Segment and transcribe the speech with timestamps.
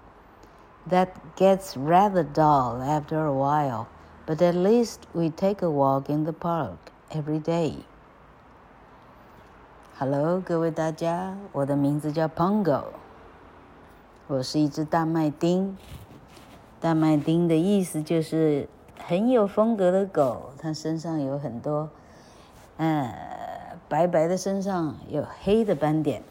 [0.87, 3.87] That gets rather dull after a while,
[4.25, 7.85] but at least we take a walk in the park every day.
[9.99, 12.85] Hello，各位大家，我的名字叫 Pongo。
[14.28, 15.76] 我是一只大麦町，
[16.80, 21.88] 大麦町的意思就是很有风格的狗，它身上有很多，
[22.76, 26.24] 呃，白白的身上有黑的斑点。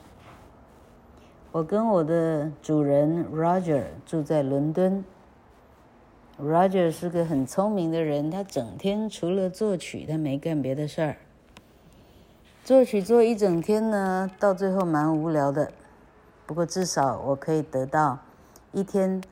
[1.54, 5.06] 我跟我的主人 Roger 住在伦敦。
[6.38, 11.16] Roger 是个很聪明的人，他整天除了作曲，他没干别的事儿。
[12.66, 15.72] 作曲做一整天呢，到最后蛮无聊的。
[16.47, 18.19] 不过至少我可以得到
[18.73, 19.23] 一天，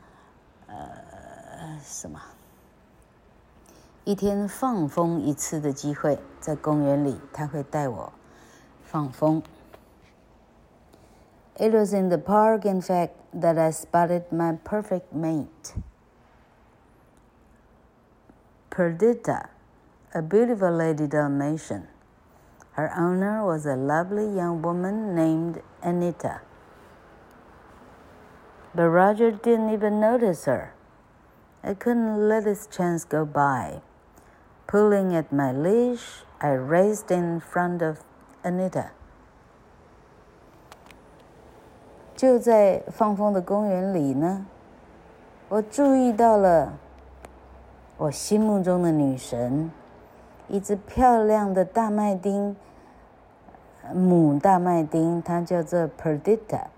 [0.66, 2.20] 呃，什么？
[4.04, 8.12] 一天放风一次的机会，在公园里，他会带我
[8.84, 9.42] 放风。
[11.56, 15.74] It was in the park, in fact, that I spotted my perfect mate.
[18.70, 19.48] Perdita,
[20.14, 21.88] a beautiful lady Dalmatian.
[22.72, 26.40] Her owner was a lovely young woman named Anita.
[28.75, 30.73] But Roger didn't even notice her.
[31.63, 33.81] I couldn't let this chance go by.
[34.67, 37.99] Pulling at my leash, I raced in front of
[38.43, 38.91] Anita.
[42.15, 44.45] 就在放风的公园里呢，
[45.49, 46.73] 我注意到了
[47.97, 49.69] 我心目中的女神，
[50.47, 52.55] 一只漂亮的大麦町，
[53.93, 56.72] 母大麦町，它叫做 Perdita。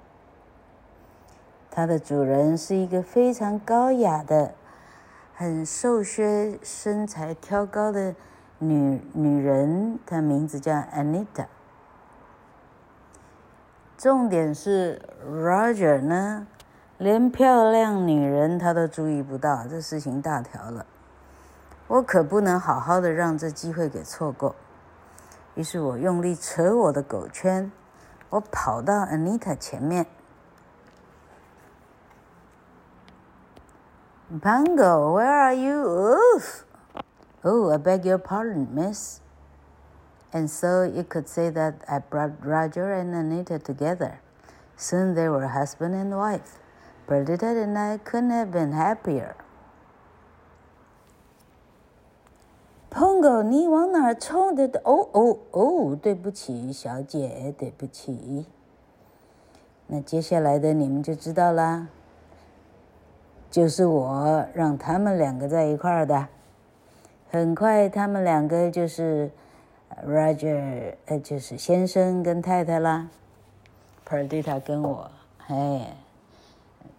[1.76, 4.54] 它的主人是一个非常高雅的、
[5.34, 8.16] 很瘦削、身材挑高的
[8.60, 11.48] 女女人，她名字叫 Anita。
[13.98, 16.48] 重点是 Roger 呢，
[16.98, 20.86] 连漂亮女人他都注意不到，这事情大条了。
[21.88, 24.56] 我可不能好好的让这机会给错过。
[25.56, 27.70] 于是我用力扯我的狗圈，
[28.30, 30.06] 我跑到 Anita 前面。
[34.41, 35.83] Pongo, where are you?
[35.83, 36.65] Oof!
[37.45, 39.21] Oh, I beg your pardon, miss.
[40.33, 44.21] And so you could say that I brought Roger and Anita together.
[44.77, 46.59] Soon they were husband and wife.
[47.09, 49.35] Perdita and I couldn't have been happier.
[52.89, 54.81] Pongo，你往哪儿冲的？
[54.85, 58.47] 哦哦哦，对不起，小姐，对不起。
[59.89, 61.89] 那接下来的你们就知道啦。
[63.56, 66.28] 就是我让他们两个在一块儿的，
[67.32, 69.32] 很快他们两个就是
[70.06, 73.08] Roger，呃，就是先生跟太太啦。
[74.06, 75.10] Perdita 跟我，
[75.48, 75.96] 哎，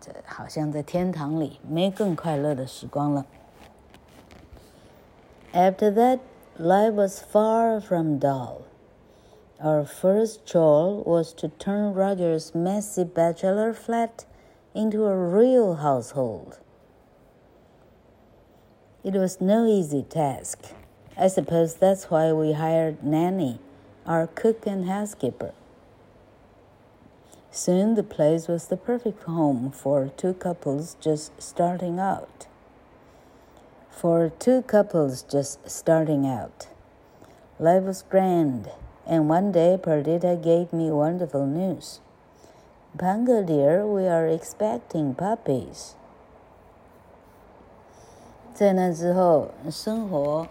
[0.00, 3.26] 这好像在天堂里，没更快乐的时光了。
[5.52, 6.20] After that,
[6.58, 8.62] life was far from dull.
[9.62, 14.24] Our first chore was to turn Roger's messy bachelor flat
[14.76, 16.58] into a real household.
[19.02, 20.72] It was no easy task.
[21.16, 23.58] I suppose that's why we hired Nanny,
[24.04, 25.54] our cook and housekeeper.
[27.50, 32.46] Soon the place was the perfect home for two couples just starting out.
[33.90, 36.68] For two couples just starting out.
[37.58, 38.68] Life was grand,
[39.06, 42.00] and one day Perdita gave me wonderful news.
[42.98, 45.92] Pongo dear, we are expecting puppies.
[48.54, 50.46] 在那之后，生活，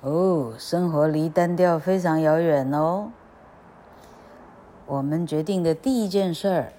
[0.00, 3.12] 哦，生活离单调非常遥远哦。
[4.86, 6.72] 我们决定的第一件事儿，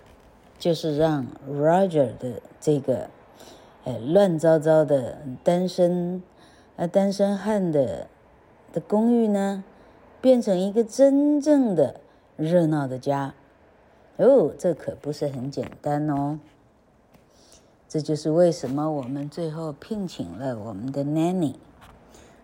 [0.58, 3.12] 就是让 Roger 的这个，
[3.86, 6.24] 哎，乱糟糟的单身，
[6.78, 8.08] 呃，单身汉的
[8.74, 9.64] 的公寓呢，
[10.20, 12.00] 变成一个真正的
[12.38, 13.36] 热闹的家。
[14.20, 16.40] 哦，这可不是很简单哦。
[17.88, 21.56] 这就是为什么我们最后聘请了我们的 nanny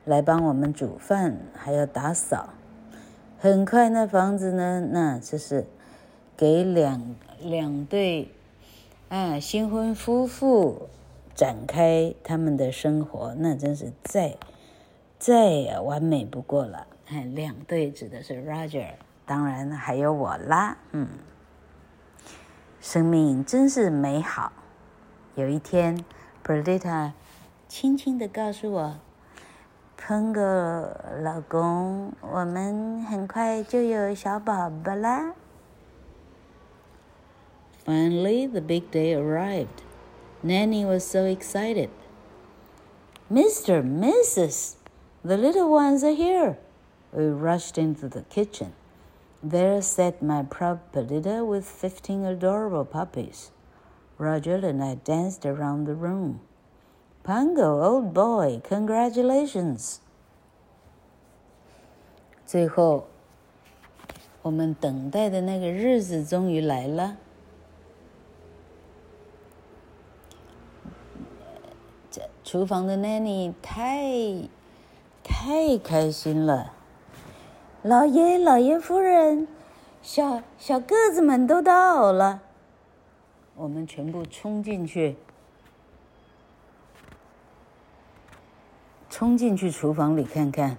[0.06, 2.50] 来帮我们煮饭，还要打扫。
[3.38, 5.66] 很快，那房子呢，那这是
[6.38, 8.30] 给两两对
[9.10, 10.88] 啊新婚夫妇
[11.36, 14.38] 展开他们的生活，那真是再
[15.20, 16.88] 再完美不过了。
[17.08, 18.94] 哎，两对指的是 Roger，
[19.26, 21.08] 当然还有我啦，嗯。
[22.86, 24.54] 生命真是美好。
[25.34, 26.06] 有一天
[26.46, 27.14] ，Perdita
[27.68, 29.00] 轻轻地告诉我
[30.00, 30.92] ：“Pongo
[31.24, 35.34] 老公，我们很快就有小宝宝啦。”
[37.84, 39.82] Finally, the big day arrived.
[40.44, 41.90] Nanny was so excited.
[43.32, 43.82] Mr.
[43.82, 44.74] Mrs.
[45.24, 46.58] The little ones are here.
[47.12, 48.74] We rushed into the kitchen.
[49.45, 53.51] There sat my proud Perdita with fifteen adorable puppies.
[54.19, 56.41] Roger and I danced around the room.
[57.23, 60.01] Pongo, old boy, congratulations!
[62.47, 63.07] 最后，
[64.43, 67.17] 我们等待的那个日子终于来了。
[72.11, 74.49] 这厨房的 Nanny 太
[75.23, 76.74] 太开心了。
[77.88, 79.48] 老爷、老爷夫人，
[80.02, 82.42] 小小个子们都到了。
[83.56, 85.16] 我们全部冲进去，
[89.08, 90.78] 冲进去厨房里看看。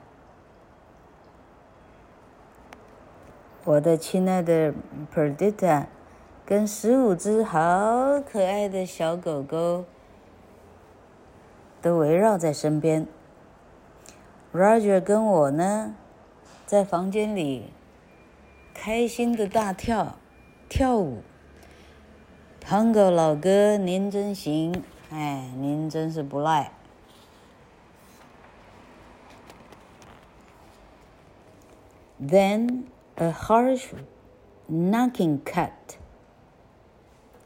[3.62, 4.74] 我的亲爱的
[5.14, 5.84] Perdita
[6.44, 9.84] 跟十五只好可爱的小狗狗
[11.80, 13.06] 都围绕在身边。
[14.52, 15.94] Roger 跟我呢？
[16.66, 17.70] 在房间里，
[18.74, 20.16] 开心的大跳，
[20.68, 21.22] 跳舞。
[22.60, 26.72] 胖狗老哥，您真行，哎，您真是不赖。
[32.20, 33.90] Then a harsh
[34.68, 35.70] knocking cut.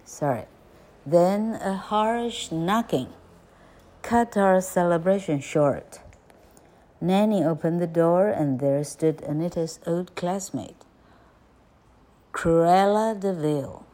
[0.06, 0.46] Sorry.
[1.06, 3.08] Then a harsh knocking
[4.00, 6.00] cut our celebration short.
[7.01, 10.81] Nanny opened the door, and there stood Anita's old classmate,
[12.31, 13.85] Cruella de Vil.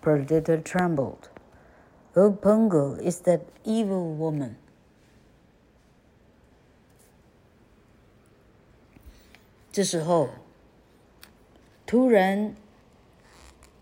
[0.00, 1.28] Perdita trembled.
[2.14, 4.56] Oh, Pongo is that evil woman.
[9.72, 10.28] 这时候，
[11.86, 12.56] 突然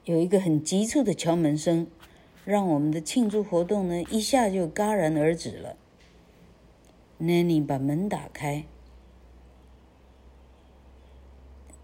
[0.05, 1.87] 有一个很急促的敲门声。
[2.45, 5.78] 让我们的庆祝活动呢，一下就戛然而止了。
[7.22, 8.66] Nanny 把门打开，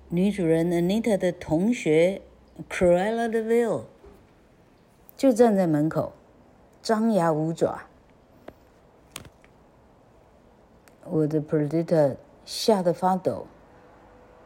[0.09, 2.21] 女主人 Anita 的同学
[2.69, 3.83] c r e l l a Deville
[5.15, 6.11] 就站在门口，
[6.81, 7.83] 张牙舞爪。
[11.05, 13.47] 我的 Perdita 吓得发抖。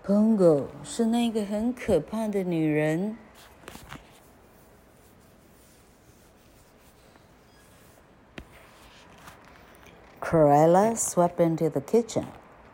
[0.05, 3.17] Pongo 是那个很可怕的女人。
[10.32, 12.26] Cruella swept into the kitchen,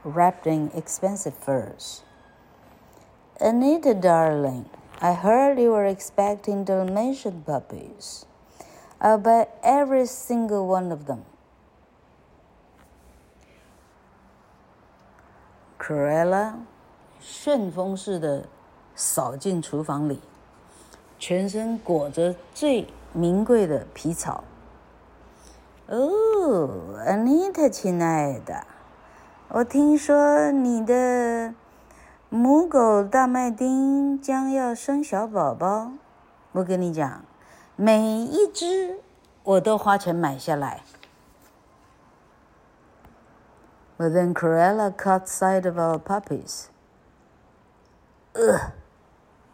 [0.03, 2.03] wrapped in expensive furs.
[3.41, 4.67] Anita, darling,
[5.01, 8.27] I heard you were expecting Dalmatian puppies.
[9.01, 11.25] I'll buy every single one of them.
[15.79, 16.55] Cruella
[17.21, 18.49] 旋风似的
[18.95, 20.21] 扫进厨房里，
[21.19, 24.45] 全身裹着最名贵的皮草。
[25.89, 28.65] 哦，Anita，亲爱的，
[29.49, 31.55] 我听说你的
[32.31, 35.93] 母狗大麦丁将要生小宝宝。
[36.53, 37.25] 我跟你讲，
[37.77, 39.01] 每一只
[39.43, 40.83] 我都花钱买下来。
[43.97, 46.69] But then Cruella caught sight of our puppies.
[48.35, 48.73] Ugh,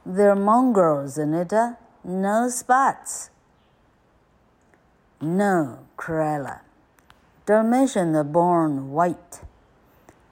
[0.06, 1.76] they're mongrels, Anita.
[2.02, 3.28] No spots.
[5.21, 6.59] No, Cruella.
[7.45, 9.39] Dalmatians are born white.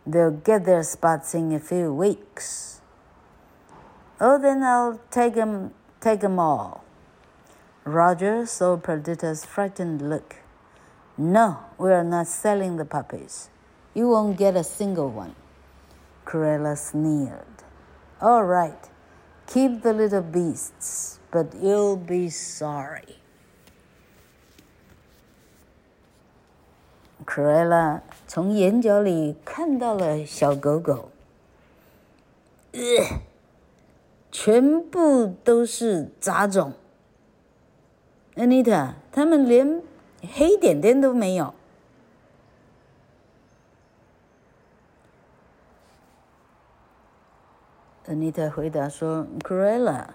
[0.06, 2.82] They'll get their spots in a few weeks.
[4.20, 6.84] Oh, then I'll take them, take them all.
[7.86, 10.36] Roger saw Perdita's frightened look.
[11.18, 13.50] No, we are not selling the puppies.
[13.94, 15.36] You won't get a single one.
[16.26, 17.64] Cruella sneered.
[18.20, 18.90] All right,
[19.48, 23.23] keep the little beasts, but you'll be sorry.
[27.26, 31.10] Cruella 从眼角里看到了小狗狗，
[34.32, 36.74] 全部都是杂种。
[38.36, 39.82] Anita，他们连
[40.34, 41.54] 黑点点都没有。
[48.08, 50.08] Anita 回答说：“Cruella，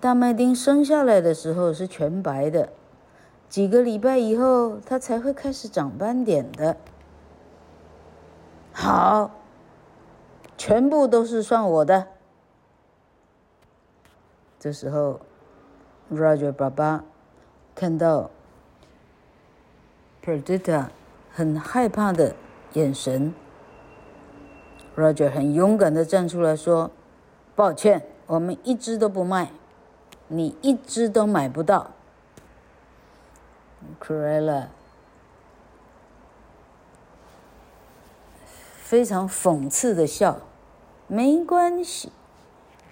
[0.00, 2.72] 大麦丁生下来的时候是全白的，
[3.50, 6.76] 几个礼拜以后它才会开始长斑点的。
[8.72, 9.30] 好，
[10.56, 12.06] 全部都是算我的。”
[14.58, 15.20] 这时候
[16.10, 17.04] ，Roger 爸爸
[17.74, 18.30] 看到。
[20.22, 20.88] Perdita
[21.32, 22.36] 很害怕的
[22.74, 23.34] 眼神
[24.94, 26.90] ，Roger 很勇敢的站出来说
[27.56, 29.50] ：“抱歉，我们一只都不卖，
[30.28, 31.92] 你一只都买不到。”
[33.99, 34.67] Cruella
[38.77, 42.11] 非常讽刺的笑：“没关系，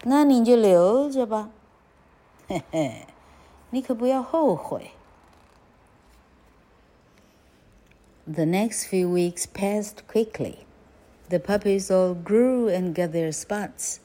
[0.03, 1.49] 那你就留着吧，
[2.47, 3.07] 嘿嘿，
[3.69, 4.91] 你可不要后悔。”
[8.25, 10.59] The next few weeks passed quickly.
[11.29, 13.99] The puppies all grew and got their spots.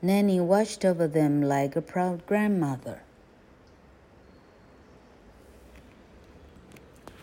[0.00, 3.00] Nanny watched over them like a proud grandmother.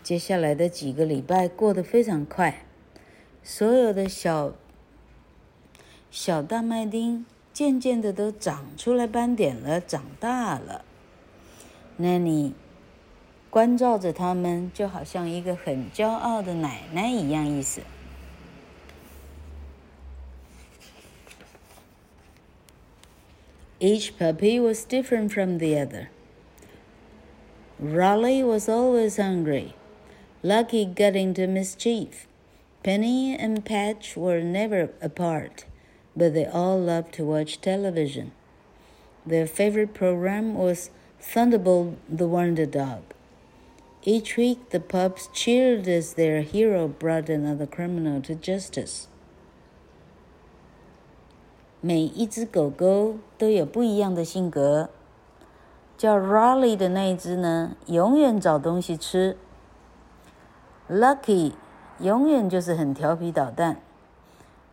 [0.09, 2.65] 接下来的几个礼拜过得非常快，
[3.43, 4.55] 所有的小
[6.09, 10.83] 小大麦丁渐渐的都长出来斑点了，长大了。
[11.99, 12.53] Nanny
[13.51, 17.81] 关照着他们，就好像一个很骄傲的奶奶一样意思。
[23.79, 26.07] Each puppy was different from the other.
[27.79, 29.73] Raleigh was always hungry.
[30.42, 32.26] Lucky got into mischief.
[32.82, 35.64] Penny and Patch were never apart,
[36.14, 38.32] but they all loved to watch television.
[39.26, 43.02] Their favorite program was Thunderbolt the Wonder Dog.
[44.02, 49.06] Each week, the pups cheered as their hero brought another criminal to justice.
[51.80, 54.90] 每一只狗狗都有不一样的性格。
[55.96, 59.38] 叫 Raleigh 的那一只呢，永远找东西吃。
[60.89, 61.53] Lucky
[61.99, 63.79] 永远就是很调皮捣蛋。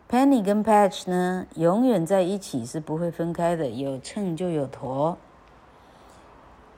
[0.09, 5.17] Penny 跟 Patch 呢，永远在一起是不会分开的，有秤就有砣。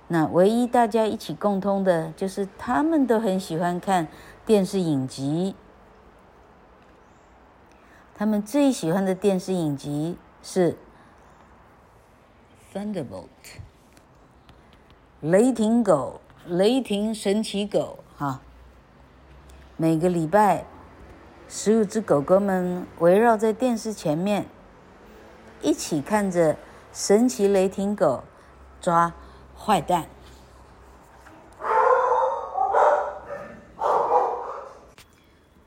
[0.09, 4.09] 那唯一大家一起共通的，就是他们都很喜欢看
[4.45, 5.54] 电视影集。
[8.16, 10.76] 他们最喜欢的电视影集是
[12.75, 13.04] 《Thunderbolt》，
[15.21, 18.40] 雷霆狗，雷霆神奇狗，哈。
[19.77, 20.65] 每个礼拜，
[21.48, 24.46] 十五只狗狗们围绕在电视前面，
[25.62, 26.58] 一起看着
[26.92, 28.24] 神奇雷霆狗
[28.82, 29.13] 抓。
[29.65, 30.08] 坏蛋。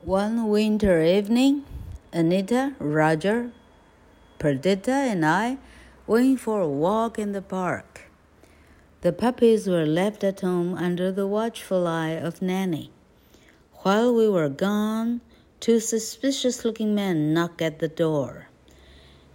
[0.04, 1.62] One winter evening,
[2.12, 3.52] Anita, Roger,
[4.38, 5.56] Perdita, and I
[6.06, 8.10] went for a walk in the park.
[9.00, 12.90] The puppies were left at home under the watchful eye of Nanny.
[13.83, 15.21] While we were gone,
[15.59, 18.47] two suspicious looking men knocked at the door.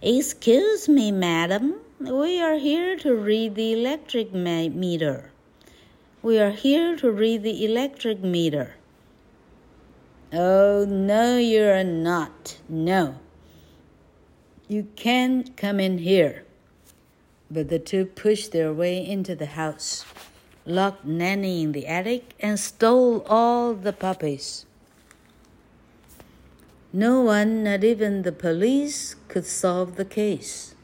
[0.01, 5.31] Excuse me, madam, we are here to read the electric meter.
[6.21, 8.75] We are here to read the electric meter.
[10.31, 12.57] Oh, no, you're not.
[12.69, 13.19] No.
[14.69, 16.45] You can't come in here.
[17.51, 20.05] But the two pushed their way into the house,
[20.67, 24.65] locked Nanny in the attic, and stole all the puppies.
[26.93, 30.75] No one, not even the police, could solve the case.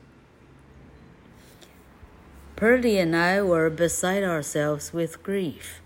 [2.56, 5.82] Purdy and I were beside ourselves with grief.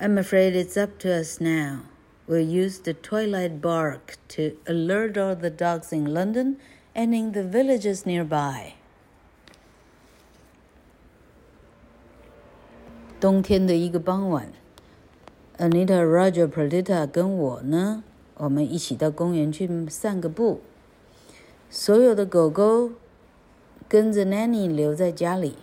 [0.00, 1.82] I'm afraid it's up to us now.
[2.26, 6.58] We'll use the twilight bark to alert all the dogs in London
[6.94, 8.74] and in the villages nearby.
[13.24, 14.52] 冬天的一个傍晚
[15.56, 18.04] ，Anita、Roger、Perdita 跟我呢，
[18.36, 20.60] 我们一起到公园去散个步。
[21.70, 22.90] 所有的狗狗
[23.88, 25.54] 跟着 Nanny 留在家里。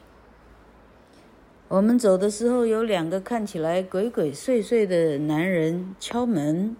[1.67, 6.75] 我们走的时候，有两个看起来鬼鬼祟祟的男人敲门。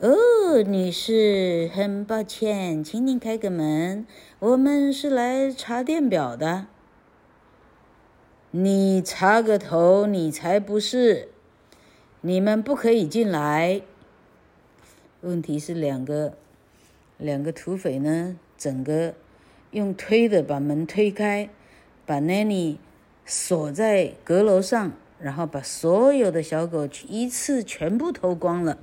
[0.00, 4.04] 哦，女士，很抱歉，请您开个门，
[4.40, 6.66] 我们是来查电表的。
[8.52, 11.28] 你查个头，你才不是！
[12.20, 13.82] 你们不可以进来。
[15.20, 16.34] 问题是两个
[17.16, 19.14] 两个土匪呢，整个
[19.70, 21.48] 用推的把门推开，
[22.04, 22.76] 把 Nanny。
[23.26, 24.90] 锁在阁楼上，
[25.20, 28.76] 然后把所有的小狗一次全部偷光了。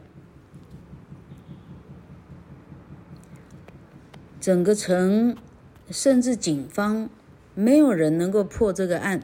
[4.39, 5.35] 整个城，
[5.89, 7.09] 甚至警方，
[7.55, 9.21] 没有人能够破这个案。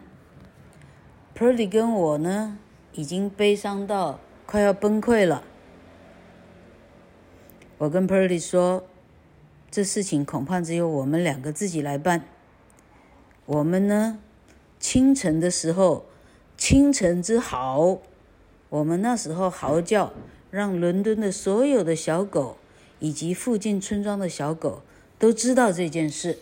[1.36, 2.60] Purdy 跟我呢，
[2.94, 5.44] 已经悲伤到快要崩溃了。
[7.80, 8.84] 我跟 Purdy 说，
[9.72, 12.26] 这事情恐怕只有我们两个自己来办。
[13.46, 14.20] 我们呢？
[14.80, 16.06] 清晨的时候，
[16.56, 18.00] 清晨之嚎，
[18.70, 20.14] 我们那时候嚎叫，
[20.52, 22.58] 让伦敦的所有的小狗
[23.00, 24.84] 以及附近村庄的小狗
[25.18, 26.38] 都知道这件事。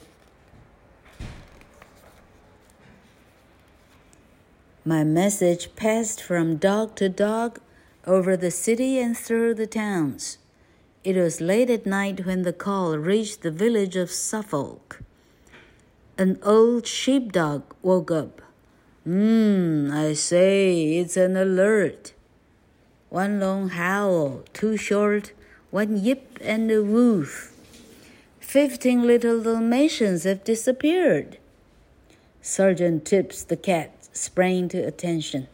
[4.84, 7.60] My message passed from dog to dog
[8.08, 10.40] over the city and through the towns.
[11.04, 15.04] It was late at night when the call reached the village of Suffolk.
[16.18, 18.42] An old sheepdog woke up.
[19.04, 22.14] Hmm, I say, it's an alert.
[23.10, 25.32] One long howl, two short,
[25.70, 27.54] one yip and a woof.
[28.40, 31.38] Fifteen little Dalmatians have disappeared.
[32.42, 35.49] Sergeant Tips the cat sprang to attention.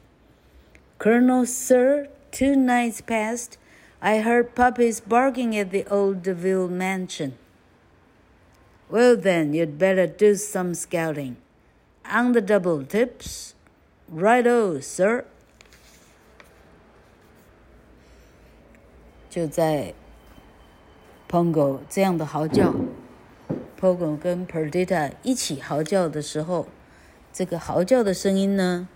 [0.98, 3.58] Colonel, sir, two nights past,
[4.00, 7.34] I heard puppies barking at the old DeVille mansion.
[8.88, 11.36] Well, then, you'd better do some scouting.
[12.04, 13.54] On the double tips.
[14.08, 15.24] Righto, sir.
[19.30, 19.94] 就在
[21.26, 22.74] Pongo 这样的嚎叫，
[23.80, 26.68] Pongo 跟 Perdita 一起嚎叫的时候，
[27.37, 28.87] 这个嚎叫的声音呢，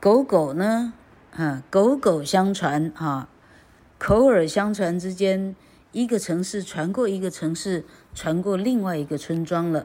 [0.00, 0.94] 狗狗呢，
[1.36, 3.28] 啊，狗狗相传啊，
[3.98, 5.54] 口耳相传之间。
[5.92, 9.84] 一个城市传过一个城市，传过另外一个村庄了，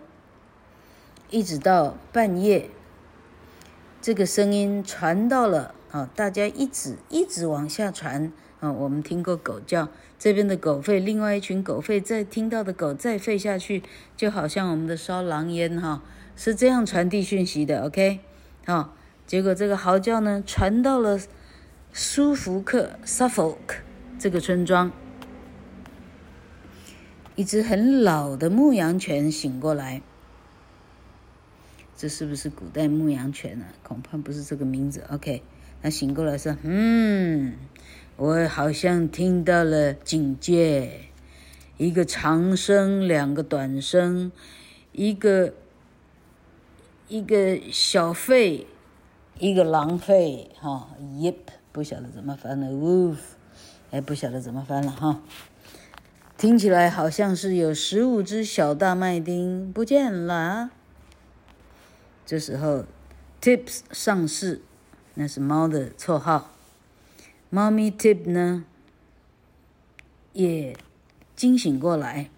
[1.29, 2.69] 一直到半夜，
[4.01, 6.09] 这个声音传到了啊！
[6.15, 8.31] 大家一直一直往下传
[8.61, 8.71] 啊！
[8.71, 13.83] 我们听过狗叫，这边的狗吠，另外一群狗吠，再听到的狗再吠下去，
[14.15, 16.01] 就好像我们的烧狼烟哈，
[16.35, 17.83] 是这样传递讯息的。
[17.83, 18.19] OK，
[18.65, 18.95] 好，
[19.25, 21.19] 结果这个嚎叫呢，传到了
[21.93, 23.83] 苏福克 （Suffolk）
[24.19, 24.91] 这个村庄。
[27.35, 30.01] 一只很老的牧羊犬醒过来，
[31.97, 33.65] 这是不是古代牧羊犬呢？
[33.83, 35.03] 恐怕不是这个名字。
[35.09, 35.43] OK，
[35.81, 37.55] 他醒过来说：“嗯，
[38.15, 41.09] 我好像听到了警戒，
[41.75, 44.31] 一个长声，两个短声，
[44.93, 45.53] 一个
[47.07, 48.67] 一个小费，
[49.39, 51.35] 一个狼费，哈，Yip，
[51.71, 53.17] 不晓得怎么翻了，Woof，
[53.91, 55.21] 哎，不晓得怎么翻了，哈。”
[56.37, 60.71] 听起来好像是有十五只小大麦丁不见了。
[62.25, 62.83] 这时候
[63.39, 64.61] ，Tips 上市，
[65.13, 66.51] 那是猫的绰号。
[67.49, 68.65] 猫咪 Tip 呢，
[70.33, 70.75] 也
[71.35, 72.29] 惊醒过来。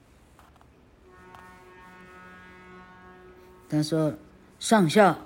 [3.67, 4.13] 他说
[4.59, 5.17] ：“上校，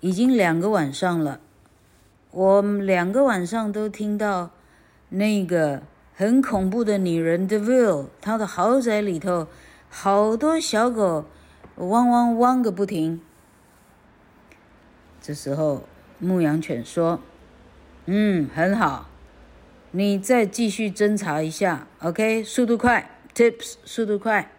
[0.00, 1.40] 已经两个晚上了，
[2.30, 4.50] 我两个晚上都听到
[5.08, 5.82] 那个。”
[6.14, 9.48] 很恐怖的女人 DeVille，她的豪宅里头
[9.88, 11.24] 好多小狗，
[11.76, 13.20] 汪汪汪个不停。
[15.20, 15.84] 这时候
[16.18, 17.18] 牧羊犬说
[18.06, 19.08] ：“嗯，很好，
[19.92, 24.52] 你再继续侦查一下，OK，速度快，Tips，速度快。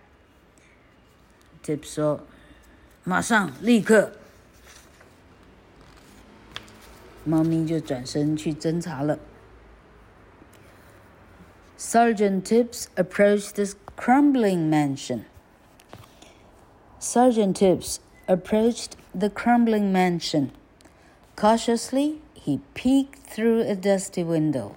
[1.64, 2.22] ”Tips 说
[3.05, 4.13] ：“马上，立刻。”
[7.25, 9.19] 猫咪就转身去侦查了。
[11.79, 15.25] Sergeant Tips approached this crumbling mansion.
[17.01, 20.51] Sergeant Tips approached the crumbling mansion.
[21.37, 24.75] Cautiously, he peeked through a dusty window.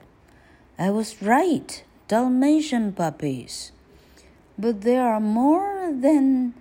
[0.78, 3.72] I was right, Dalmatian puppies.
[4.58, 6.54] But there are more than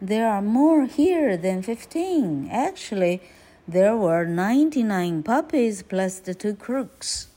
[0.00, 2.48] there are more here than 15.
[2.50, 3.20] Actually,
[3.68, 7.28] there were 99 puppies plus the two crooks.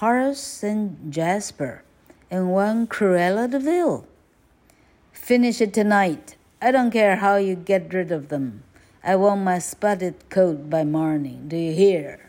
[0.00, 1.82] Horace and Jasper,
[2.30, 4.06] and one Cruella de Vil.
[5.12, 6.36] Finish it tonight.
[6.62, 8.62] I don't care how you get rid of them.
[9.02, 11.48] I want my spotted coat by morning.
[11.48, 12.20] Do you hear?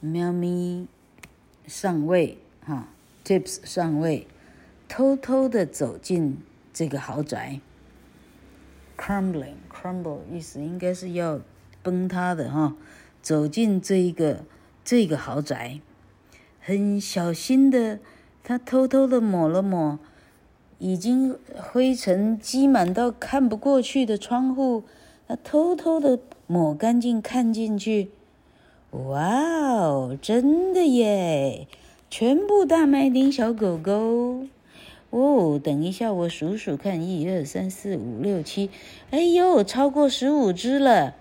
[0.00, 0.86] 喵咪
[1.66, 2.88] 上尉哈，
[3.24, 4.26] Tips 上尉
[4.89, 6.39] 偷偷的走进
[6.73, 7.61] 这个豪宅。
[8.97, 11.39] Crumbling, crumble 意思应该是要
[11.81, 12.75] 崩塌的哈。
[13.21, 14.43] 走进这一个
[14.83, 15.79] 这个豪宅，
[16.59, 17.99] 很小心的，
[18.43, 19.99] 他偷偷的抹了抹
[20.79, 24.83] 已经灰尘积满到看不过去的窗户，
[25.27, 28.09] 他偷偷的抹干净，看进去。
[28.91, 29.21] 哇
[29.75, 31.67] 哦，真的耶！
[32.09, 34.47] 全部大麦町小狗狗
[35.11, 38.69] 哦，等一下我数数看，一二三四五六七，
[39.09, 41.15] 哎呦，超过十五只了。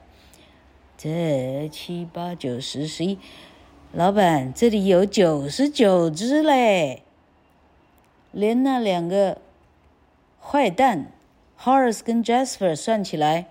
[0.98, 3.18] 这七八九十十一，
[3.92, 7.02] 老板，这里有九十九只嘞，
[8.32, 9.38] 连那两个
[10.38, 11.10] 坏蛋
[11.58, 13.46] Horace 跟 Jasper 算起来。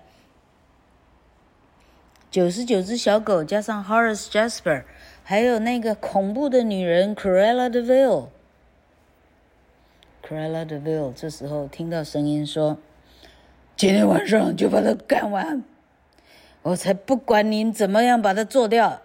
[2.29, 4.83] 九十九只小狗加上 Horace Jasper，
[5.23, 8.27] 还有那个恐怖的女人 Cruella De Ville。
[10.26, 15.64] Cruella de Vil 这时候听到声音说：“今天晚上就把它干完，
[16.62, 19.02] 我才不管您怎么样把它做掉。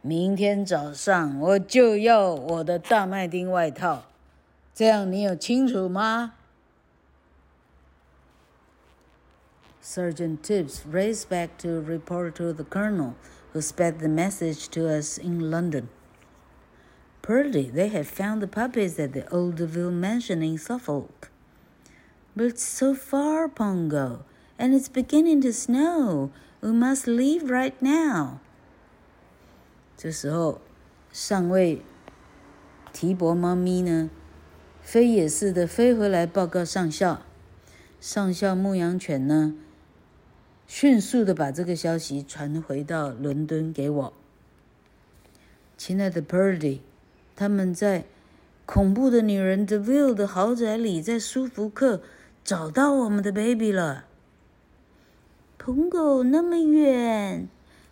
[0.00, 4.04] 明天早上我就要我的大麦町外套，
[4.74, 6.34] 这样你有清楚吗？”
[9.82, 13.14] Sergeant Tibbs raced back to report to the colonel,
[13.54, 15.88] who sped the message to us in London.
[17.22, 21.30] Purdy, they have found the puppies at the Old Deville mansion in Suffolk.
[22.34, 24.24] But it's so far, Pongo,
[24.58, 26.30] and it's beginning to snow.
[26.60, 28.38] We must leave right now.
[29.96, 30.60] 这时候，
[31.12, 31.82] 上尉
[32.92, 34.10] 提伯猫咪呢，
[34.80, 37.22] 飞也似的飞回来报告上校。
[38.00, 39.54] 上校牧羊犬呢，
[40.66, 44.12] 迅速的把这个消息传回到伦敦给我。
[45.76, 46.80] 亲爱的 Purdy，
[47.36, 48.04] 他们在
[48.66, 52.02] 恐怖的女人 Deville 的豪宅里，在舒福克
[52.44, 54.04] 找到我们的 baby 了。
[55.56, 57.48] 彭狗那么远，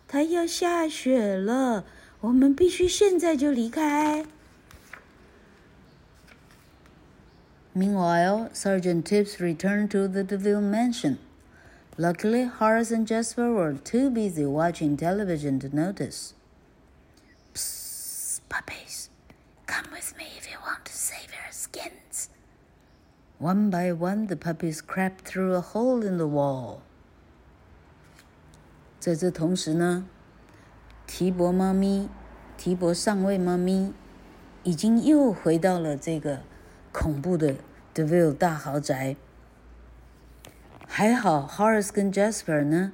[0.07, 1.85] 它要下雪了，
[2.21, 4.25] 我们必须现在就离开。
[7.75, 11.17] Meanwhile, Sergeant Tibbs returned to the Deville mansion.
[11.95, 16.33] Luckily, Horace and Jasper were too busy watching television to notice.
[17.53, 19.09] Psst, puppies,
[19.71, 22.29] come with me if you want to save your skins.
[23.39, 26.79] One by one, the puppies crept through a hole in the wall.
[28.99, 30.05] 在这同时呢，
[31.05, 32.09] 提伯猫咪、
[32.57, 33.93] 提伯上尉猫咪
[34.63, 36.41] 已经又回到了这个
[36.91, 37.55] 恐怖的
[37.93, 39.15] Deville 大豪宅。
[40.87, 42.93] 还好，Horace 跟 Jasper 呢，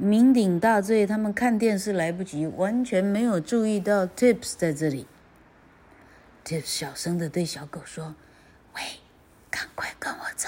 [0.00, 5.06] 酩酊大醉，他们看电视来不及，完全没有注意到 Tips 在这里。
[6.47, 8.15] Tips 小声的对小狗说
[8.73, 8.81] ：“喂，
[9.51, 10.47] 赶快跟我走！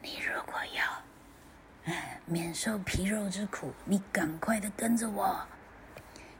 [0.00, 1.92] 你如果要，
[2.24, 5.46] 免受皮肉之苦，你赶快的跟着我。”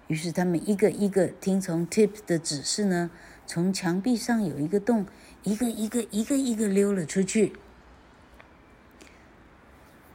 [0.09, 3.11] 于是他们一个一个听从 Tips 的指示呢，
[3.46, 5.05] 从墙壁上有一个洞，
[5.42, 7.53] 一个一个一个一个溜了出去。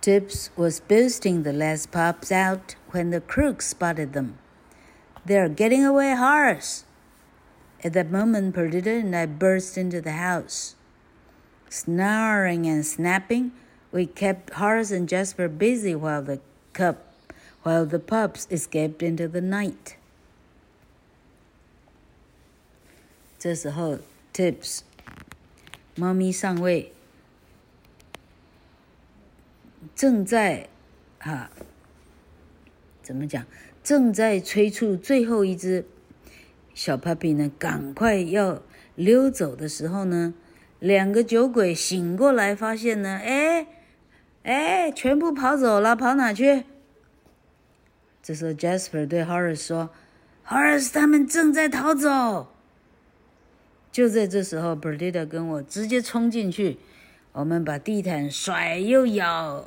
[0.02, 4.30] Tips was boosting the last pups out when the crook spotted them.
[5.24, 6.80] They're getting away, Horace!
[7.83, 10.75] At that moment, Perdita and I burst into the house.
[11.69, 13.53] Snarling and snapping,
[13.93, 16.41] we kept Horace and Jasper busy while the
[16.73, 17.13] cup,
[17.63, 19.97] while the pups escaped into the night.
[23.39, 23.99] 这时候，
[24.33, 24.81] Tibbs，
[25.97, 26.93] 猫咪上尉。
[29.95, 30.69] 正在，
[31.19, 31.51] 啊，
[33.03, 33.45] 怎么讲？
[33.83, 35.85] 正在催促最后一只
[36.74, 38.62] 小 puppy 呢，赶快要
[38.96, 40.34] 溜走的时候呢，
[40.80, 43.68] 两个酒鬼醒过来，发现呢，哎，
[44.44, 46.64] 哎，全部跑走了，跑哪去？
[48.22, 49.90] 这时候 Jasper 对 Horace 说
[50.48, 52.54] ：“Horace，他们正在逃走。”
[53.92, 56.78] 就在这时候，Perdita 跟我直接冲进去。
[57.32, 59.66] 我们把地毯甩又咬，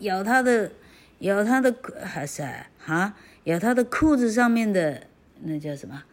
[0.00, 0.72] 咬他的，
[1.20, 2.42] 咬他的还是
[2.86, 5.06] 啊，咬他的裤子上面的
[5.41, 6.03] 那叫什么？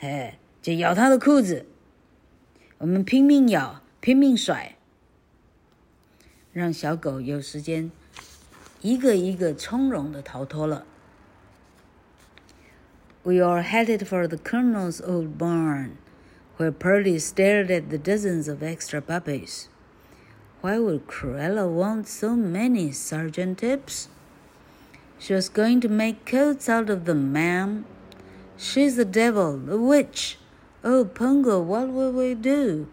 [0.00, 1.66] 哎，就咬他的裤子。
[2.78, 4.76] 我们拼命咬，拼命甩，
[6.52, 7.90] 让小狗有时间
[8.80, 10.84] 一个一个从容的逃脱了。
[13.22, 15.92] We are headed for the colonel's old barn,
[16.58, 19.68] where Pearlie stared at the dozens of extra puppies.
[20.60, 24.08] Why would Cruella want so many, Sergeant Tibbs?
[25.18, 27.86] She was going to make coats out of them, ma'am.
[28.61, 30.37] She's the devil, the witch.
[30.83, 32.89] Oh, Pongo, what will we do?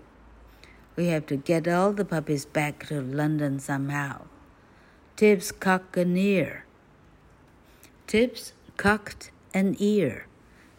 [0.94, 4.26] We have to get all the puppies back to London somehow.
[5.16, 6.66] Tibbs cocked an ear.
[8.06, 10.28] Tibbs cocked an ear.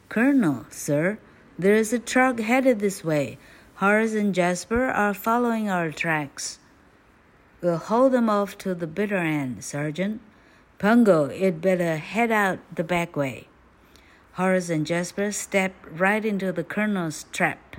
[0.07, 1.19] Colonel, sir,
[1.59, 3.37] there is a truck headed this way.
[3.75, 6.59] Horace and Jasper are following our tracks.
[7.59, 10.21] We'll hold them off to the bitter end, Sergeant.
[10.79, 13.46] Pongo, you'd better head out the back way.
[14.36, 17.76] Horace and Jasper stepped right into the colonel's trap.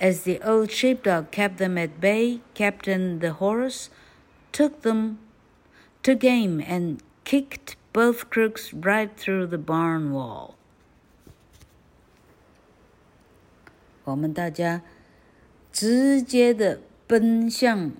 [0.00, 3.90] As the old sheepdog kept them at bay, Captain the horse
[4.52, 5.18] took them
[6.02, 10.54] to game and kicked both crooks right through the barn wall.
[14.04, 14.82] 我们大家
[15.70, 17.92] 直接的奔向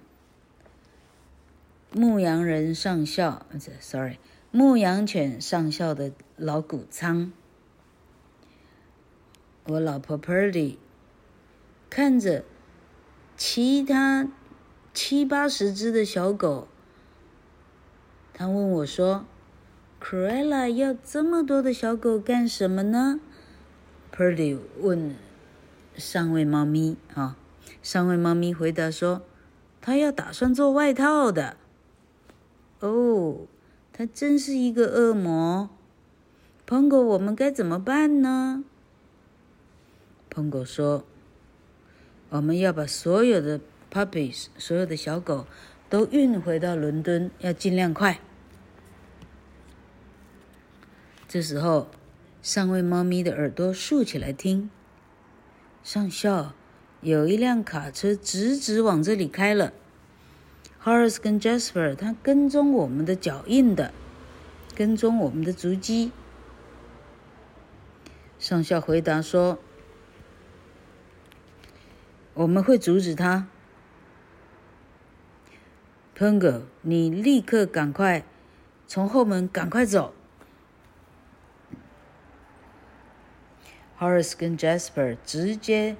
[1.92, 3.44] 牧羊人上校，
[3.80, 4.18] sorry，
[4.50, 7.32] 牧羊犬上校的老谷仓。
[9.67, 10.75] 我老婆 Purdy
[11.89, 12.43] 看着
[13.35, 14.27] 其他
[14.93, 16.67] 七八十只的小狗，
[18.31, 19.25] 她问我说
[19.99, 23.19] ：“Cruella 要这么多的小狗干什么呢
[24.15, 25.15] ？”Purdy 问
[25.95, 27.35] 上位猫咪啊，
[27.81, 29.23] 上位猫咪回答说
[29.81, 31.57] ：“他要打算做外套的。”
[32.81, 33.47] 哦，
[33.91, 35.71] 他真是一个恶魔。
[36.67, 38.63] Pongo，我们该怎么办呢
[40.35, 41.05] ？Pongo 说
[42.29, 45.47] ：“我们要把所有的 puppies，所有的小狗
[45.89, 48.19] 都运回到伦敦，要尽量快。”
[51.29, 51.87] 这时候，
[52.41, 54.69] 上尉猫咪的耳朵竖起来听。
[55.83, 56.53] 上校，
[57.01, 59.71] 有一辆卡车直直往这里开了。
[60.83, 63.93] Horace 跟 Jasper，他跟踪我们的脚印的，
[64.75, 66.11] 跟踪我们的足迹。
[68.37, 69.57] 上校回答说
[72.35, 73.47] ：“我们会阻止他。
[76.15, 78.23] ”Pongo，你立刻赶快
[78.87, 80.13] 从后门赶快走。
[83.99, 85.97] Horace 跟 Jasper 直接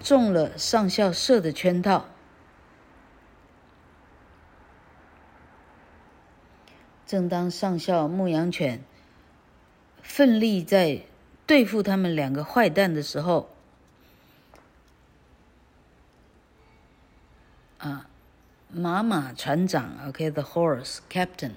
[0.00, 2.06] 中了上校设的圈套。
[7.06, 8.84] 正当上校牧羊犬
[10.00, 11.02] 奋力在
[11.44, 13.50] 对付他们两个坏蛋的时候，
[17.80, 18.06] 啊，
[18.70, 21.52] 马马船长，OK，the horse captain，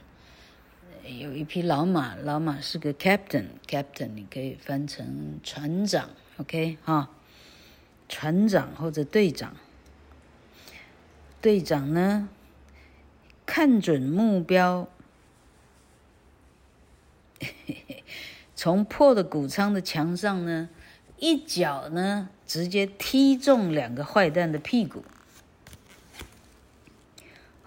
[1.03, 7.09] 有一匹老马，老马是个 captain，captain 你可以翻成船长，OK，哈，
[8.07, 9.53] 船长或者队长，
[11.41, 12.29] 队长呢，
[13.45, 14.87] 看准目标。
[18.55, 20.69] 从破的谷仓的墙上呢，
[21.17, 25.03] 一脚呢，直接踢中两个坏蛋的屁股。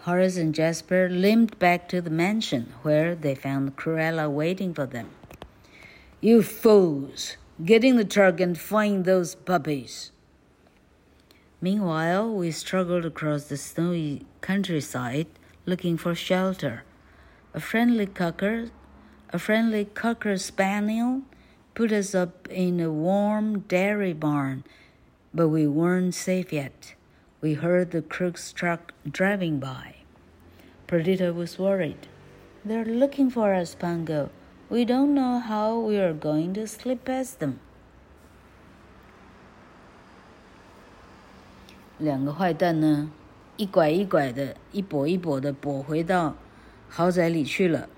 [0.07, 5.11] Horace and Jasper limped back to the mansion, where they found Cruella waiting for them.
[6.21, 7.37] You fools!
[7.65, 10.13] Get in the truck and find those puppies.
[11.61, 15.27] Meanwhile, we struggled across the snowy countryside,
[15.65, 16.85] looking for shelter.
[17.53, 18.71] A friendly cocker
[19.31, 21.23] a friendly cocker spaniel
[21.75, 24.63] put us up in a warm dairy barn,
[25.35, 26.95] but we weren't safe yet.
[27.41, 29.96] We heard the Crook's truck driving by.
[30.87, 32.07] Perdita was worried.
[32.65, 34.31] They're looking for us, Pango.
[34.69, 37.55] We don't know how we are going to slip past them.
[41.99, 43.11] 两个坏蛋呢，
[43.57, 46.37] 一拐一拐的，一跛一跛的跛回到
[46.89, 47.89] 豪宅里去了。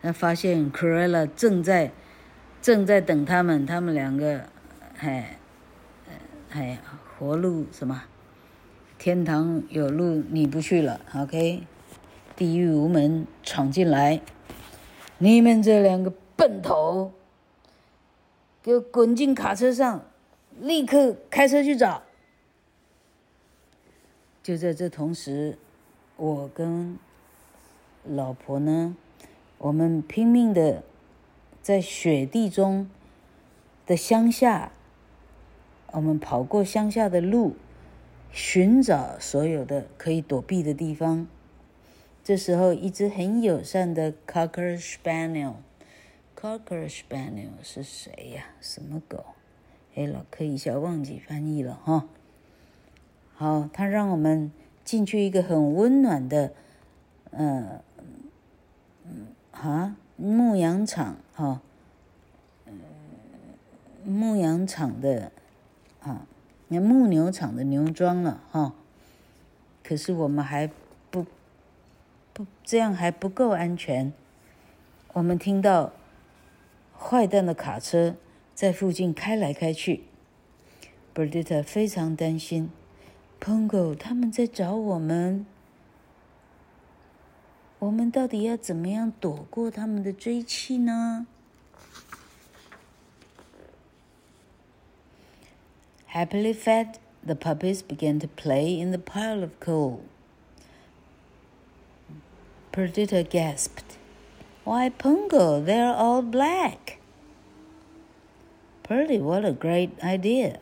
[0.00, 1.92] 他发现 Cruella 正在
[2.60, 4.46] 正在等他们，他们两个，
[4.98, 5.38] 哎，
[6.50, 6.78] 哎，
[7.18, 8.02] 活路什么？
[8.98, 11.62] 天堂有路你不去了，OK？
[12.36, 14.20] 地狱无门闯进来，
[15.18, 17.12] 你们这两个笨头，
[18.62, 20.04] 给我滚进卡车上，
[20.60, 22.02] 立刻开车去找。
[24.42, 25.56] 就在这同时，
[26.16, 26.98] 我跟
[28.04, 28.96] 老婆呢？
[29.58, 30.82] 我们拼命的
[31.62, 32.90] 在雪地中
[33.86, 34.72] 的乡下，
[35.92, 37.54] 我们跑过乡下的路，
[38.32, 41.28] 寻找所有的可以躲避的地方。
[42.24, 48.44] 这时候，一只很友善的 Cocker Spaniel，Cocker Spaniel 是谁呀？
[48.60, 49.24] 什么狗？
[49.96, 52.06] 哎，老柯一下忘记翻译了哈。
[53.34, 54.52] 好，他让我们
[54.84, 56.52] 进去一个很温暖的，
[57.32, 57.82] 呃，
[59.04, 61.60] 嗯，啊，牧羊场哈，
[62.66, 62.74] 嗯，
[64.04, 65.32] 牧羊场的，
[66.00, 66.24] 啊，
[66.68, 68.74] 那牧牛场的牛庄了哈。
[69.82, 70.70] 可是我们还
[72.32, 74.12] 不这样还不够安全。
[75.12, 75.92] 我们听到
[76.98, 78.16] 坏蛋的卡车
[78.54, 80.04] 在附近开来开去
[81.14, 82.70] ，Berdita 非常担心。
[83.40, 85.44] Pongo 他们在找我们，
[87.80, 91.26] 我们到底要怎么样躲过他们的追击呢
[96.12, 96.94] ？Happily fed,
[97.26, 100.00] the puppies began to play in the pile of coal.
[102.72, 103.98] Perdita gasped,
[104.64, 106.98] "Why, Pongo, they're all black."
[108.82, 110.58] Perdy, what a great idea!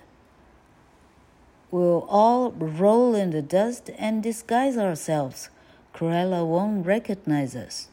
[1.70, 5.50] We'll all roll in the dust and disguise ourselves.
[5.94, 7.88] Cruella won't recognize us.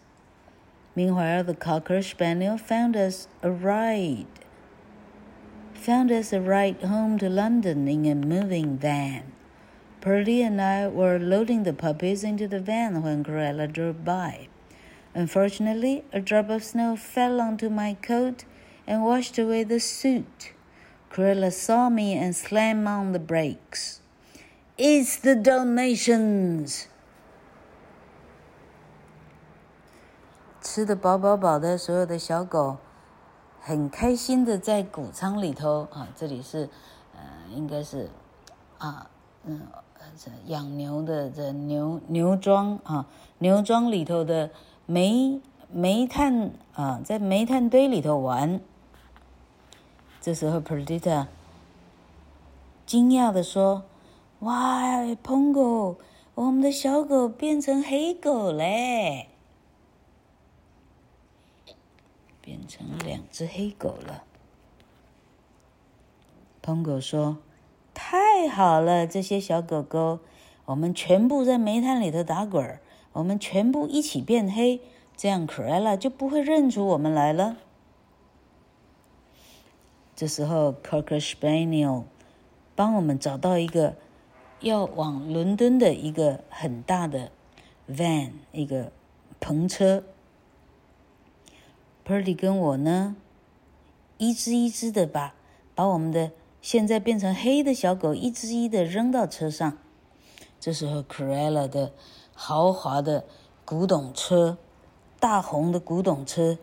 [0.96, 4.26] Meanwhile, the Cocker Spaniel found us a ride.
[5.76, 9.32] Found us a ride home to London in a moving van.
[10.01, 14.49] Purdy and I were loading the puppies into the van when Cruella drove by.
[15.15, 18.45] Unfortunately, a drop of snow fell onto my coat
[18.87, 20.53] and washed away the suit.
[21.11, 24.01] Cruella saw me and slammed on the brakes.
[24.77, 26.87] It's the Dalmatians!
[30.61, 32.79] 吃得饱饱饱的所有的小狗，
[33.61, 36.71] 很开心的在谷仓里头啊，这里是，
[37.15, 38.09] 呃，应该是，
[38.79, 39.11] 啊，
[39.45, 39.67] 嗯，
[40.18, 44.50] 这养牛的这牛牛庄啊，牛庄里头的
[44.88, 45.40] 煤
[45.72, 48.60] 煤炭啊，在煤炭堆里头玩。
[50.20, 51.28] 这时候，Perdita
[52.88, 53.84] 惊讶地说
[54.40, 55.98] ：“哇，Pongo，
[56.34, 59.30] 我们的小狗变成黑狗嘞，
[62.42, 64.24] 变成两只黑狗了。
[66.64, 67.38] ”Pongo 说
[68.00, 70.20] ：“太好了，这些小狗狗，
[70.66, 72.80] 我们全部在煤炭里头打滚，
[73.12, 74.80] 我们全部一起变黑，
[75.16, 77.58] 这样 Cruella 就不会认出我们来了。”
[80.16, 82.04] 这时候，Cocker Spaniel
[82.76, 83.96] 帮我们找到一个
[84.60, 87.32] 要往伦敦的一个很大的
[87.90, 88.92] van，一个
[89.42, 90.04] 篷车。
[92.06, 93.16] Perdy 跟我呢，
[94.20, 95.34] 一只一只的把
[95.74, 96.32] 把我们的
[96.68, 99.78] 现在变成黑的小狗一只一的扔到车上。
[100.60, 101.94] 这时候，Corella 的
[102.34, 103.24] 豪华的
[103.64, 104.58] 古董车，
[105.18, 106.58] 大红的古董车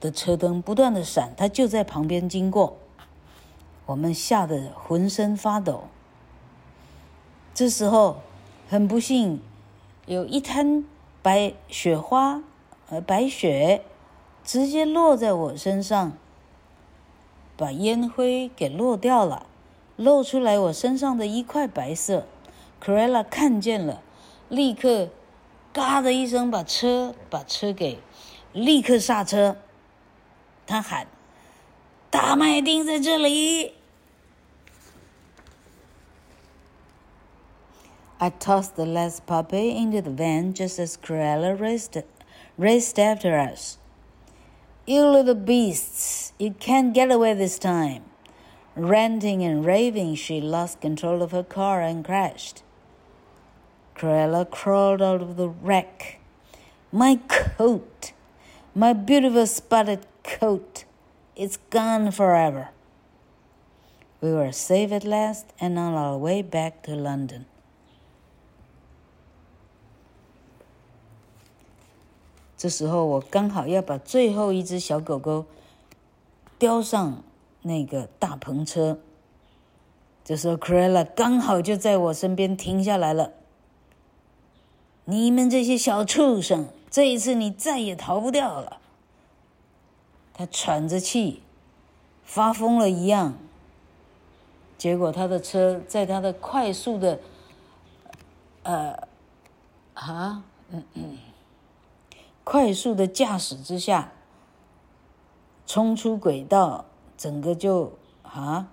[0.00, 2.76] 的车灯不断的闪，它就在旁边经过。
[3.84, 5.84] 我们吓得浑身发抖。
[7.54, 8.16] 这时候，
[8.68, 9.40] 很不幸，
[10.06, 10.84] 有一滩
[11.22, 12.42] 白雪花，
[12.88, 13.84] 呃，白雪
[14.42, 16.14] 直接落在我身上，
[17.56, 19.46] 把烟灰给落掉了，
[19.96, 22.26] 露出来我身上的一块白色。
[22.82, 24.02] Corella 看见了，
[24.48, 25.10] 立刻
[25.72, 27.98] “嘎”的一声把车把车给
[28.52, 29.56] 立刻刹车。
[30.66, 31.06] 他喊。
[32.08, 33.74] 大麦丁在这里。
[38.18, 42.02] I tossed the last puppy into the van just as Corella raced,
[42.56, 43.76] raced after us.
[44.88, 48.04] You little beasts, you can't get away this time.
[48.76, 52.62] Ranting and raving, she lost control of her car and crashed.
[53.96, 56.20] Cruella crawled out of the wreck.
[56.92, 58.12] My coat,
[58.76, 60.84] my beautiful spotted coat.
[61.34, 62.68] It's gone forever.
[64.20, 67.46] We were safe at last and on our way back to London.
[72.56, 75.44] 这时候我刚好要把最后一只小狗狗
[76.58, 77.22] 叼上
[77.62, 78.98] 那个大篷车。
[80.24, 83.32] 这时候 c r e l l a 刚好就在我身边停下来了。
[85.04, 88.78] 你们这些小畜生，这一次你再也逃不掉了。
[90.34, 91.42] 他喘着气，
[92.24, 93.34] 发疯了一样。
[94.76, 97.20] 结果他的车在他的快速的，
[98.64, 99.08] 呃，
[99.94, 101.18] 啊，嗯嗯，
[102.46, 104.12] 快速的驾驶之下，
[105.66, 106.84] 冲出轨道，
[107.16, 108.68] 整个就啊，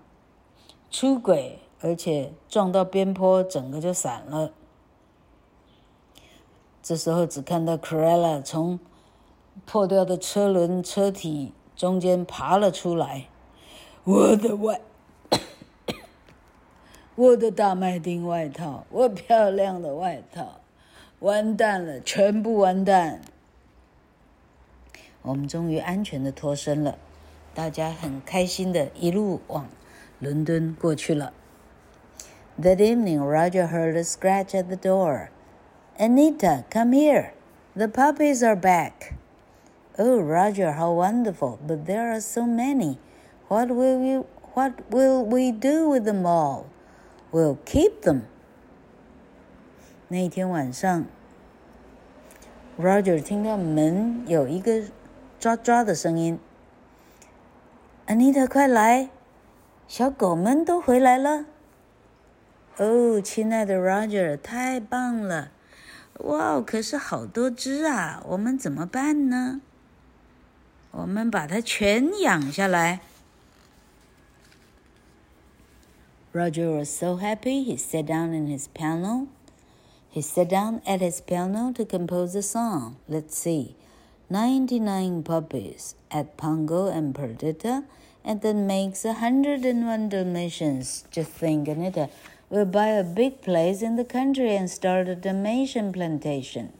[0.91, 4.51] 出轨，而且撞到边坡，整个就散了。
[6.83, 8.79] 这时候只看到 Cruella 从。
[9.67, 13.27] 破掉的车轮车体中间爬了出来，
[14.03, 14.81] 我的外，
[17.13, 20.59] 我的大麦丁外套，我漂亮的外套，
[21.19, 23.21] 完蛋了，全部完蛋。
[25.22, 26.98] 我们终于安全的脱身了，
[27.54, 29.68] 大家很开心的一路往
[30.20, 31.32] 伦敦过去了。
[32.60, 35.30] That evening, Roger heard a scratch at the door.
[35.96, 37.32] Anita, come here.
[37.74, 39.14] The puppies are back.
[39.96, 41.58] Oh, Roger, how wonderful!
[41.66, 42.98] But there are so many.
[43.48, 44.26] What will you?
[44.54, 46.66] What will we do with them all?
[47.30, 48.22] We'll keep them.
[50.08, 51.06] 那一天晚上，
[52.78, 54.82] Roger 听到门有一个
[55.42, 56.38] 抓抓的声音。
[58.06, 59.10] Anita，快来，
[59.86, 61.44] 小狗们都回来了。
[62.78, 65.50] 哦，亲爱的 Roger，太棒了！
[66.20, 69.60] 哇，可是好多只啊，我们怎么办呢？
[70.90, 73.00] 我们把它全养下来。
[76.32, 79.26] Roger was so happy, he sat down in his piano.
[80.12, 82.94] He sat down at his piano to compose a song.
[83.08, 83.74] Let's see.
[84.30, 87.84] 99 puppies at Pongo and Perdita,
[88.24, 91.04] and that makes 101 Dalmatians.
[91.10, 92.10] Just think, Anita,
[92.50, 96.72] we'll buy a big place in the country and start a Dalmatian plantation.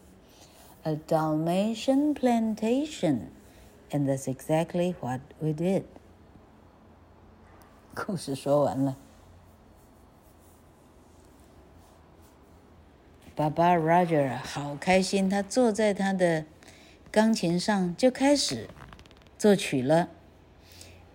[0.85, 3.31] A Dalmatian plantation.
[3.91, 5.85] And that's exactly what we did.
[7.95, 8.97] 故事说完了。
[13.35, 16.45] 爸爸 Roger 好开心，他坐在他的
[17.14, 18.68] 钢琴上就开始
[19.38, 20.10] 作曲了。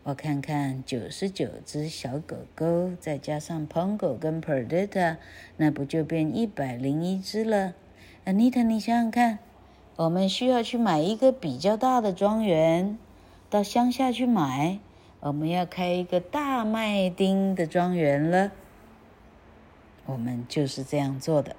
[0.04, 5.16] 我看看，九十九只小狗狗，再加上 Pongo 跟 Perdita，
[5.56, 7.74] 那不就变一百零一只了
[8.24, 9.40] ？Anita，你想想看，
[9.96, 12.96] 我们需要去买一个比较大的庄园，
[13.50, 14.78] 到乡下去买，
[15.18, 18.52] 我们要开一个大麦丁的庄园了。
[20.06, 21.56] 我们就是这样做的。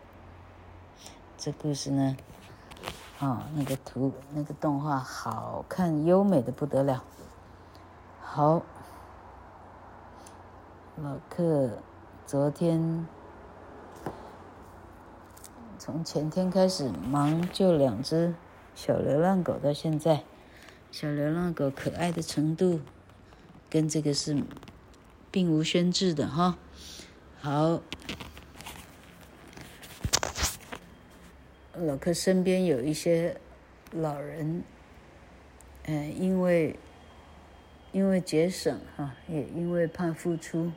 [1.38, 2.16] 这故事呢，
[3.20, 7.04] 哦，那个图，那个动画好看，优美的不得了。
[8.22, 8.62] 好，
[10.96, 11.70] 老克
[12.26, 13.06] 昨天
[15.78, 18.34] 从前天开始忙救两只
[18.74, 20.24] 小流浪狗，到现在，
[20.90, 22.80] 小流浪狗可爱的程度
[23.70, 24.42] 跟这个是
[25.30, 26.56] 并无宣制的哈。
[27.42, 27.82] 好。
[31.86, 33.38] 老克身边有一些
[33.92, 34.64] 老人，
[35.86, 36.76] 嗯，因为
[37.92, 40.72] 因为节省哈，也因为怕付出，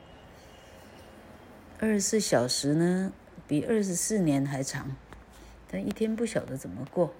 [1.79, 3.11] 二十四小时呢
[3.47, 4.95] 比二十四年还长，
[5.69, 7.13] 但一天不晓得怎么过。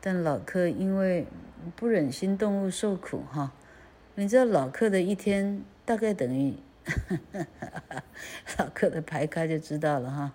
[0.00, 1.26] 但老克因为
[1.74, 3.52] 不忍心动物受苦哈，
[4.14, 6.54] 你知道老克的一天大概等于，
[8.58, 10.32] 老克的牌卡就知道了哈，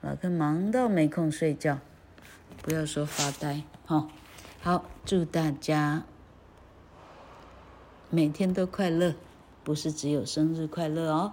[0.00, 1.78] 老克忙到没空睡觉。
[2.62, 4.08] 不要说发呆，哈，
[4.60, 6.04] 好，祝大家
[8.10, 9.14] 每天都快乐，
[9.64, 11.32] 不是只有生日快乐哦。